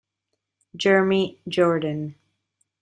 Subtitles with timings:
[0.75, 2.15] Jeremy Jordan